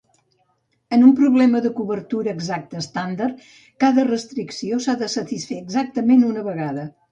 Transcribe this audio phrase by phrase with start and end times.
[0.95, 3.45] En un problema de cobertura exacta estàndard,
[3.85, 6.91] cada restricció s'ha de satisfer exactament una vegada.